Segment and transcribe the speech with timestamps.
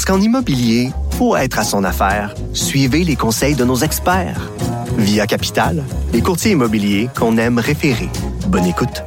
[0.00, 4.50] Parce qu'en immobilier, pour être à son affaire, suivez les conseils de nos experts.
[4.96, 5.84] Via Capital,
[6.14, 8.08] les courtiers immobiliers qu'on aime référer.
[8.46, 9.04] Bonne écoute.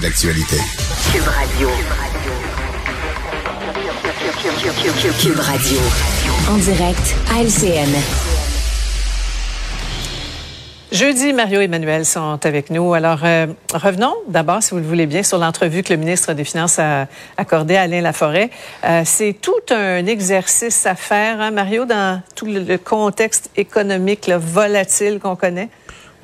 [0.00, 0.56] D'actualité.
[1.12, 1.68] Cube Radio.
[5.20, 5.78] Cube Radio.
[6.50, 8.31] En direct à LCN.
[10.92, 12.92] Jeudi, Mario et Emmanuel sont avec nous.
[12.92, 16.44] Alors, euh, revenons d'abord, si vous le voulez bien, sur l'entrevue que le ministre des
[16.44, 17.06] Finances a
[17.38, 18.50] accordée à Alain Laforêt.
[18.84, 24.36] Euh, c'est tout un exercice à faire, hein, Mario, dans tout le contexte économique là,
[24.36, 25.70] volatile qu'on connaît?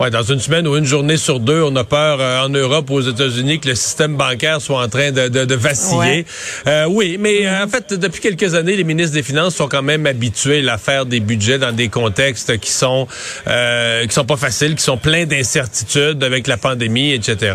[0.01, 2.89] Ouais, dans une semaine ou une journée sur deux, on a peur euh, en Europe
[2.89, 6.25] ou aux États-Unis que le système bancaire soit en train de, de, de vaciller.
[6.69, 9.83] Euh, oui, mais euh, en fait, depuis quelques années, les ministres des Finances sont quand
[9.83, 13.09] même habitués à faire des budgets dans des contextes qui sont
[13.45, 17.55] qui sont pas faciles, qui sont pleins d'incertitudes avec la pandémie, etc.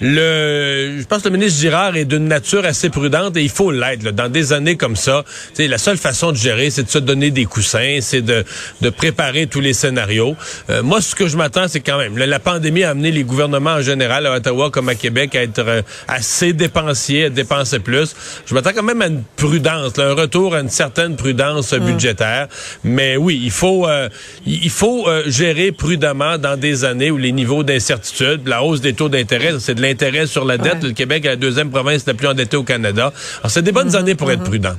[0.00, 3.70] Le, je pense que le ministre Girard est d'une nature assez prudente et il faut
[3.70, 4.10] l'être.
[4.10, 5.24] Dans des années comme ça,
[5.58, 8.44] la seule façon de gérer, c'est de se donner des coussins, c'est de,
[8.80, 10.34] de préparer tous les scénarios.
[10.82, 13.82] moi, ce que je m'attends, c'est quand même, la, pandémie a amené les gouvernements en
[13.82, 18.16] général, à Ottawa comme à Québec, à être euh, assez dépensiers, à dépenser plus.
[18.46, 21.84] Je m'attends quand même à une prudence, un retour à une certaine prudence mm.
[21.84, 22.48] budgétaire.
[22.82, 24.08] Mais oui, il faut, euh,
[24.46, 28.94] il faut euh, gérer prudemment dans des années où les niveaux d'incertitude, la hausse des
[28.94, 30.82] taux d'intérêt, c'est de l'intérêt sur la dette.
[30.82, 33.12] Le Québec est la deuxième province la plus endettée au Canada.
[33.40, 33.96] Alors, c'est des bonnes mm-hmm.
[33.96, 34.44] années pour être mm-hmm.
[34.44, 34.76] prudent.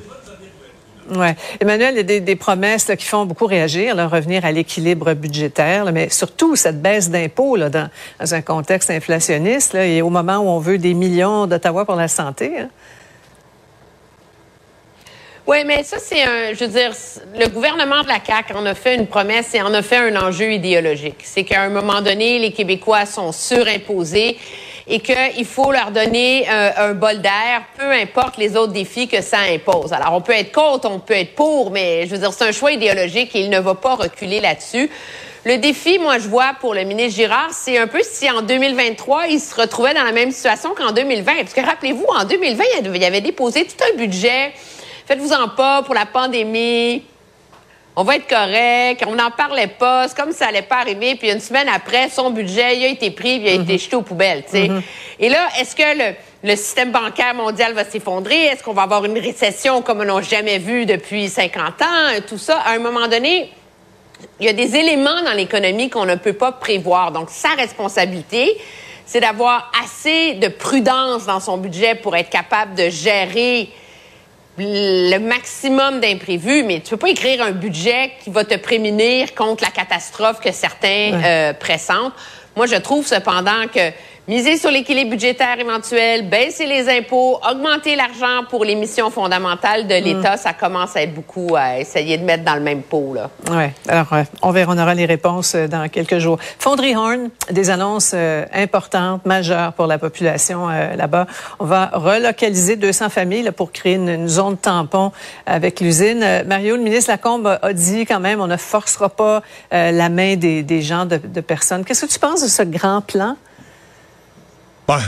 [1.16, 1.36] Ouais.
[1.60, 5.92] Emmanuel, il y a des, promesses qui font beaucoup réagir, là, revenir à l'équilibre budgétaire,
[5.92, 10.78] mais surtout cette baisse d'impôts dans, un contexte inflationniste et au moment où on veut
[10.78, 12.60] des millions d'Ottawa pour la santé.
[12.60, 12.70] Hein.
[15.48, 16.54] Oui, mais ça, c'est un.
[16.54, 16.92] Je veux dire,
[17.40, 20.16] le gouvernement de la CAQ en a fait une promesse et en a fait un
[20.18, 21.22] enjeu idéologique.
[21.24, 24.38] C'est qu'à un moment donné, les Québécois sont surimposés
[24.88, 29.22] et qu'il faut leur donner euh, un bol d'air, peu importe les autres défis que
[29.22, 29.92] ça impose.
[29.92, 32.54] Alors, on peut être contre, on peut être pour, mais je veux dire, c'est un
[32.54, 34.90] choix idéologique et il ne va pas reculer là-dessus.
[35.44, 39.28] Le défi, moi, je vois pour le ministre Girard, c'est un peu si en 2023,
[39.28, 41.36] il se retrouvait dans la même situation qu'en 2020.
[41.36, 44.54] Parce que rappelez-vous, en 2020, il avait déposé tout un budget.
[45.06, 47.04] Faites-vous-en pas pour la pandémie
[48.00, 51.16] on va être correct, on n'en parlait pas, c'est comme si ça allait pas arriver,
[51.16, 53.80] puis une semaine après, son budget, il a été pris, il a été mhm.
[53.80, 54.70] jeté aux poubelles, sais.
[54.70, 54.84] Mhm.
[55.20, 56.14] Et là, est-ce que
[56.44, 58.36] le, système bancaire mondial va s'effondrer?
[58.46, 62.22] Est-ce qu'on va avoir une récession comme on n'a jamais vu depuis 50 ans?
[62.28, 63.52] Tout ça, à un moment donné,
[64.40, 67.12] il y a des éléments dans l'économie qu'on ne peut pas prévoir.
[67.12, 68.60] Donc, sa responsabilité,
[69.08, 73.70] c'est d'avoir assez de prudence dans son budget pour être capable de gérer
[74.58, 79.64] le maximum d'imprévus, mais tu peux pas écrire un budget qui va te prémunir contre
[79.64, 82.14] la catastrophe que certains euh, pressentent.
[82.56, 83.92] Moi, je trouve cependant que
[84.28, 89.96] miser sur l'équilibre budgétaire éventuel, baisser les impôts, augmenter l'argent pour les missions fondamentales de
[89.96, 90.38] l'État, mm.
[90.38, 93.14] ça commence à être beaucoup à essayer de mettre dans le même pot.
[93.14, 93.30] Là.
[93.50, 93.74] Ouais.
[93.88, 94.08] Alors,
[94.42, 96.38] on verra, on aura les réponses euh, dans quelques jours.
[96.60, 101.26] Fonderie Horn, des annonces euh, importantes, majeures pour la population euh, là-bas.
[101.60, 105.12] On va relocaliser 200 familles pour créer une, zone tampon
[105.46, 106.44] avec l'usine.
[106.46, 110.64] Mario, le ministre Lacombe a dit quand même, on ne forcera pas la main des,
[110.64, 111.86] des gens, de, de personnes.
[111.86, 113.36] Qu'est-ce que tu penses de ce grand plan?
[114.88, 115.02] Bah,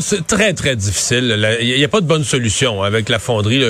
[0.00, 1.36] c'est très, très difficile.
[1.60, 3.60] Il n'y a, pas de bonne solution avec la fonderie.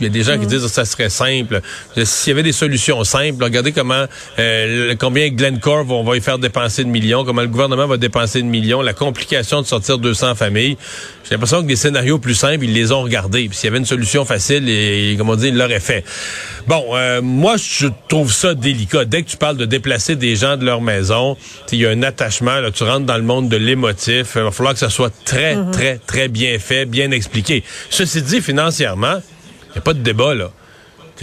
[0.00, 1.60] Il y a des gens qui disent que ça serait simple.
[2.02, 4.06] S'il y avait des solutions simples, regardez comment
[4.40, 8.42] euh, combien Glencore on va y faire dépenser de millions, comment le gouvernement va dépenser
[8.42, 10.76] de millions, la complication de sortir 200 familles.
[11.22, 13.48] J'ai l'impression que des scénarios plus simples, ils les ont regardés.
[13.52, 16.04] S'il y avait une solution facile, et, comme on dit, ils l'auraient fait.
[16.66, 19.04] Bon, euh, moi, je trouve ça délicat.
[19.04, 21.36] Dès que tu parles de déplacer des gens de leur maison,
[21.70, 24.32] il y a un attachement, là, tu rentres dans le monde de l'émotif.
[24.34, 25.70] Il va falloir que ça soit très, mhm.
[25.70, 27.64] très, très bien fait, bien expliqué.
[27.90, 29.20] Ceci dit, financièrement,
[29.68, 30.50] il n'y a pas de débat, là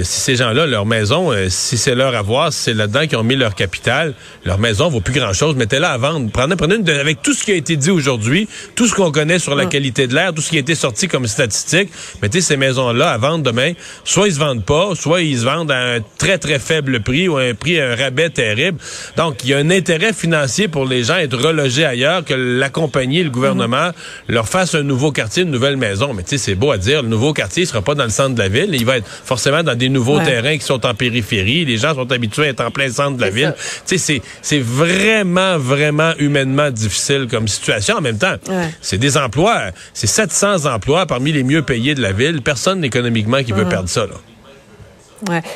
[0.04, 3.24] si ces gens-là, leur maison, euh, si c'est leur avoir, si c'est là-dedans qu'ils ont
[3.24, 4.13] mis leur capital,
[4.46, 5.56] leur maison vaut plus grand-chose.
[5.56, 6.30] Mettez-la à vendre.
[6.31, 9.40] Prenez, prenez une avec tout ce qui a été dit aujourd'hui, tout ce qu'on connaît
[9.40, 9.69] sur la mm.
[9.69, 11.90] qualité de l'air, tout ce qui a été sorti comme statistique,
[12.22, 13.74] mettez ces maisons-là à vendre demain.
[14.04, 17.28] Soit ils se vendent pas, soit ils se vendent à un très, très faible prix
[17.28, 18.78] ou à un prix, un rabais terrible.
[19.18, 22.34] Donc, il y a un intérêt financier pour les gens à être relogés ailleurs que
[22.34, 23.94] la compagnie, le gouvernement, mm.
[24.34, 26.13] leur fasse un nouveau quartier, une nouvelle maison.
[26.13, 28.10] Mais tu sais, c'est beau à dire, le nouveau quartier, il sera pas dans le
[28.10, 28.69] centre de la ville.
[28.74, 30.25] Il va être forcément dans des des nouveaux Ouais.
[30.25, 31.65] terrains qui sont en périphérie.
[31.65, 33.53] Les gens sont habitués à être en plein centre de la ville.
[33.88, 37.97] Tu sais, c'est, vraiment, vraiment humainement difficile comme situation.
[37.97, 38.69] En même temps, Ouais.
[38.81, 42.41] c'est des emplois, c'est 700 emplois parmi les mieux payés de la ville.
[42.41, 44.06] Personne économiquement qui veut perdre ça.
[44.06, 44.13] Là.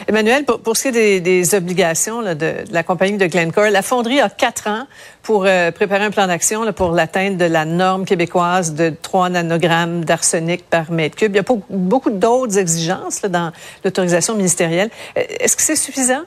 [0.08, 4.30] Emmanuel, pour, ce qui est des, obligations de, la compagnie de Glencore, la fonderie a
[4.30, 4.86] quatre ans
[5.22, 10.04] pour euh, préparer un plan d'action pour l'atteinte de la norme québécoise de 3 nanogrammes
[10.04, 11.34] d'arsenic par mètre cube.
[11.34, 13.52] Il y a beaucoup d'autres exigences dans
[13.84, 14.90] l'autorisation ministérielle.
[15.18, 16.24] Euh, Est-ce que c'est suffisant?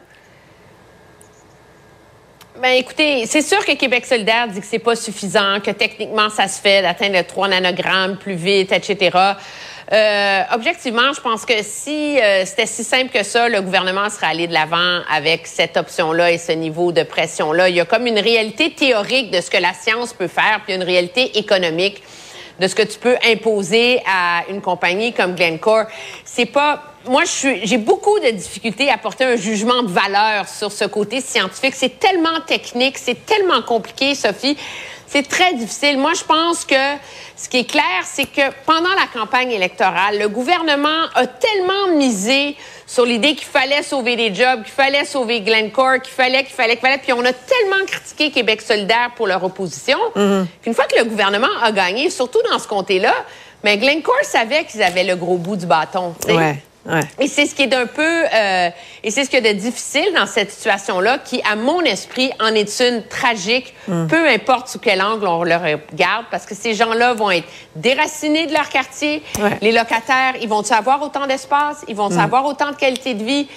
[2.63, 6.49] Ben écoutez, c'est sûr que Québec solidaire dit que c'est pas suffisant, que techniquement ça
[6.49, 9.11] se fait d'atteindre le 3 nanogrammes plus vite, etc.
[9.93, 14.27] Euh, objectivement, je pense que si euh, c'était si simple que ça, le gouvernement serait
[14.27, 17.69] allé de l'avant avec cette option-là et ce niveau de pression-là.
[17.69, 20.75] Il y a comme une réalité théorique de ce que la science peut faire, puis
[20.75, 22.03] une réalité économique
[22.61, 25.85] de ce que tu peux imposer à une compagnie comme Glencore.
[26.25, 27.23] C'est pas moi
[27.63, 32.01] j'ai beaucoup de difficultés à porter un jugement de valeur sur ce côté scientifique, c'est
[32.01, 34.57] tellement technique, c'est tellement compliqué Sophie.
[35.09, 35.99] C'est très difficile.
[35.99, 36.75] Moi, je pense que
[37.37, 42.57] ce qui est clair, c'est que pendant la campagne électorale, le gouvernement a tellement misé
[42.87, 46.77] sur l'idée qu'il fallait sauver des jobs, qu'il fallait sauver Glencore, qu'il fallait, qu'il fallait,
[46.77, 46.99] qu'il fallait.
[46.99, 51.49] Puis on a tellement critiqué Québec solidaire pour leur opposition qu'une fois que le gouvernement
[51.63, 53.15] a gagné, surtout dans ce comté-là,
[53.65, 56.15] mais Glencore savait qu'ils avaient le gros bout du bâton.
[56.29, 57.01] Ouais, ouais.
[57.19, 58.71] Et c'est ce qui est d'un peu, euh,
[59.03, 62.55] et c'est ce qui est de difficile dans cette situation-là, qui, à mon esprit, en
[62.55, 67.15] est une tragique, peu importe sous quel angle on le regarde, parce que ces gens-là
[67.15, 69.23] vont être déracinés de leur quartier.
[69.39, 69.59] Ouais.
[69.61, 73.49] Les locataires, ils vont avoir autant d'espace, ils vont avoir autant de qualité de vie?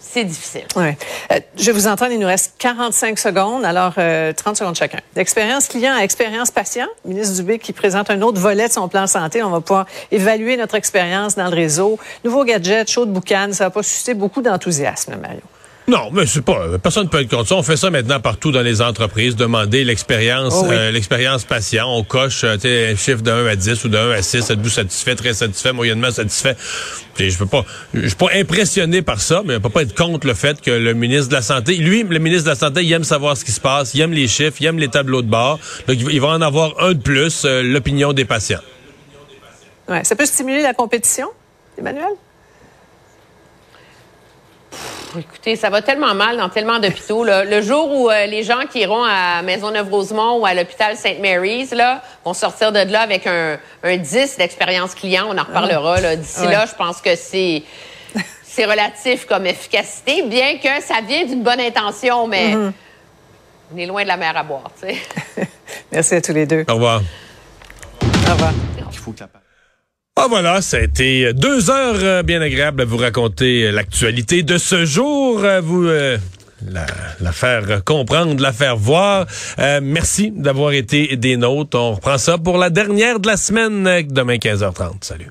[0.00, 0.64] C'est difficile.
[0.76, 0.96] Ouais.
[1.32, 4.98] Euh, je vous entendre, il nous reste 45 secondes, alors euh, 30 secondes chacun.
[5.14, 9.06] D'expérience client à expérience patient, ministre Dubé qui présente un autre volet de son plan
[9.06, 9.42] santé.
[9.42, 11.98] On va pouvoir évaluer notre expérience dans le réseau.
[12.24, 15.42] Nouveau gadget, chaud de boucan, ça va pas susciter beaucoup d'enthousiasme, Mario.
[15.90, 16.78] Non, mais c'est pas.
[16.80, 17.56] Personne ne peut être contre ça.
[17.56, 19.34] On fait ça maintenant partout dans les entreprises.
[19.34, 20.74] Demander l'expérience, Oh oui.
[20.76, 21.86] euh, l'expérience patient.
[21.92, 24.22] On coche euh, tu sais, un chiffre de 1 à 10 ou de 1 à
[24.22, 24.50] 6.
[24.50, 26.54] Êtes-vous satisfait, très satisfait, moyennement satisfait?
[27.16, 27.64] Tu sais, Je peux pas.
[27.92, 30.70] Je suis pas impressionné par ça, mais on peut pas être contre le fait que
[30.70, 33.44] le ministre de la Santé, lui, le ministre de la Santé, il aime savoir ce
[33.44, 35.58] qui se passe, il aime les chiffres, il aime les tableaux de bord.
[35.88, 38.60] Donc, il va- il va en avoir un de plus, euh, l'opinion des patients.
[39.88, 40.04] Ouais.
[40.04, 41.26] Ça peut stimuler la compétition,
[41.76, 42.04] Emmanuel?
[45.18, 47.24] Écoutez, ça va tellement mal dans tellement d'hôpitaux.
[47.24, 47.44] là.
[47.44, 51.20] Le jour où euh, les gens qui iront à Maisonneuve-Rosemont ou à l'hôpital St.
[51.20, 56.00] Mary's là, vont sortir de là avec un, un 10 d'expérience client, on en reparlera.
[56.00, 56.16] là.
[56.16, 56.52] D'ici Ouais.
[56.52, 57.62] là, je pense que c'est
[58.44, 62.54] c'est relatif comme efficacité, bien que ça vient d'une bonne intention, mais
[63.72, 64.70] on est loin de la mer à boire.
[64.80, 65.48] tu sais.
[65.92, 66.64] Merci à tous les deux.
[66.68, 67.00] Au revoir.
[68.28, 68.52] Au revoir.
[68.92, 69.28] Il faut que la
[70.16, 74.42] Ah voilà, ça a été deux heures euh, bien agréables à vous raconter euh, l'actualité
[74.42, 75.42] de ce jour.
[75.44, 76.84] Euh, Vous la,
[77.20, 79.26] la faire comprendre, la faire voir.
[79.80, 81.78] Merci d'avoir été des nôtres.
[81.78, 85.02] On reprend ça pour la dernière de la semaine demain 15h30.
[85.02, 85.30] Salut.